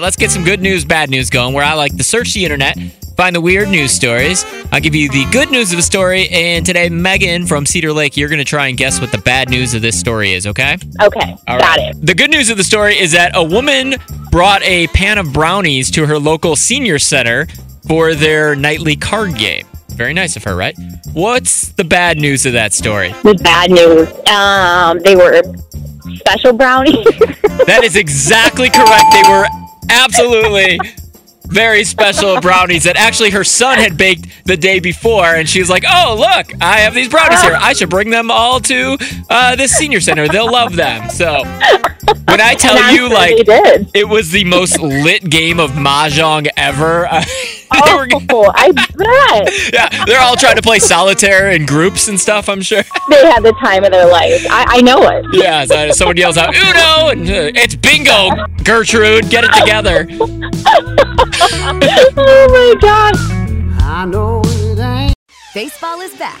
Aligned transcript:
Let's 0.00 0.16
get 0.16 0.32
some 0.32 0.42
good 0.42 0.60
news, 0.60 0.84
bad 0.84 1.10
news 1.10 1.30
going 1.30 1.54
where 1.54 1.64
I 1.64 1.74
like 1.74 1.96
to 1.96 2.02
search 2.02 2.32
the 2.34 2.44
internet, 2.44 2.76
find 3.16 3.36
the 3.36 3.40
weird 3.40 3.68
news 3.68 3.92
stories. 3.92 4.44
I'll 4.72 4.80
give 4.80 4.96
you 4.96 5.08
the 5.08 5.24
good 5.30 5.48
news 5.52 5.70
of 5.70 5.76
the 5.76 5.82
story. 5.82 6.28
And 6.30 6.66
today, 6.66 6.88
Megan 6.88 7.46
from 7.46 7.66
Cedar 7.66 7.92
Lake, 7.92 8.16
you're 8.16 8.28
going 8.28 8.40
to 8.40 8.44
try 8.44 8.66
and 8.66 8.76
guess 8.76 9.00
what 9.00 9.12
the 9.12 9.18
bad 9.18 9.48
news 9.48 9.74
of 9.74 9.82
this 9.82 9.98
story 10.00 10.32
is, 10.32 10.44
okay? 10.48 10.74
Okay, 11.00 11.36
All 11.46 11.58
got 11.58 11.76
right. 11.78 11.90
it. 11.94 12.04
The 12.04 12.14
good 12.14 12.30
news 12.32 12.50
of 12.50 12.56
the 12.56 12.64
story 12.64 12.98
is 12.98 13.12
that 13.12 13.30
a 13.36 13.44
woman 13.44 13.94
brought 14.32 14.62
a 14.62 14.88
pan 14.88 15.18
of 15.18 15.32
brownies 15.32 15.88
to 15.92 16.06
her 16.06 16.18
local 16.18 16.56
senior 16.56 16.98
center 16.98 17.46
for 17.86 18.14
their 18.14 18.56
nightly 18.56 18.96
card 18.96 19.36
game. 19.36 19.66
Very 19.90 20.14
nice 20.14 20.34
of 20.34 20.42
her, 20.44 20.56
right? 20.56 20.76
What's 21.12 21.68
the 21.72 21.84
bad 21.84 22.16
news 22.18 22.44
of 22.44 22.54
that 22.54 22.72
story? 22.72 23.12
The 23.22 23.34
bad 23.34 23.70
news. 23.70 24.08
Um, 24.28 24.98
they 25.00 25.14
were 25.14 25.42
special 26.16 26.54
brownies. 26.54 27.06
That 27.66 27.84
is 27.84 27.94
exactly 27.94 28.70
correct. 28.70 29.04
They 29.12 29.22
were 29.30 29.46
absolutely 29.92 30.78
very 31.52 31.84
special 31.84 32.40
brownies 32.40 32.84
that 32.84 32.96
actually 32.96 33.30
her 33.30 33.44
son 33.44 33.78
had 33.78 33.96
baked 33.98 34.26
the 34.46 34.56
day 34.56 34.80
before, 34.80 35.26
and 35.34 35.48
she 35.48 35.60
was 35.60 35.68
like, 35.68 35.84
"Oh, 35.86 36.16
look, 36.18 36.52
I 36.60 36.78
have 36.78 36.94
these 36.94 37.08
brownies 37.08 37.42
here. 37.42 37.56
I 37.60 37.74
should 37.74 37.90
bring 37.90 38.10
them 38.10 38.30
all 38.30 38.58
to 38.60 38.96
uh, 39.28 39.56
this 39.56 39.72
senior 39.72 40.00
center. 40.00 40.28
They'll 40.28 40.50
love 40.50 40.74
them." 40.74 41.10
So 41.10 41.42
when 42.26 42.40
I 42.40 42.54
tell 42.54 42.76
And 42.76 42.96
you, 42.96 43.08
like, 43.08 43.36
did. 43.44 43.90
it 43.94 44.08
was 44.08 44.30
the 44.30 44.44
most 44.44 44.80
lit 44.80 45.28
game 45.28 45.60
of 45.60 45.72
mahjong 45.72 46.48
ever. 46.56 47.06
Uh, 47.06 47.22
they 47.72 47.94
were, 47.94 48.08
Oh, 48.30 48.50
I 48.54 48.70
bet 48.72 49.72
yeah, 49.72 50.04
they're 50.04 50.20
all 50.20 50.36
trying 50.36 50.56
to 50.56 50.62
play 50.62 50.78
solitaire 50.78 51.50
in 51.52 51.66
groups 51.66 52.08
and 52.08 52.18
stuff. 52.20 52.48
I'm 52.48 52.62
sure. 52.62 52.82
they 53.08 53.26
had 53.26 53.42
the 53.42 53.52
time 53.62 53.84
of 53.84 53.92
their 53.92 54.06
life. 54.10 54.44
I, 54.50 54.78
I 54.78 54.82
know 54.82 55.02
it. 55.08 55.24
Yeah, 55.32 55.64
so 55.64 55.90
someone 55.92 56.16
yells 56.16 56.36
out 56.36 56.54
Uno, 56.54 57.08
and 57.10 57.28
uh, 57.28 57.52
it's 57.60 57.74
bingo, 57.76 58.30
Gertrude, 58.64 59.30
get 59.30 59.44
it 59.44 59.52
together. 59.52 60.06
oh 60.10 60.26
my 62.50 62.74
gosh. 62.80 63.18
I 63.84 64.04
know 64.06 64.42
it 64.44 64.78
ain't. 64.78 65.14
Baseball 65.54 66.00
is 66.00 66.14
back, 66.16 66.40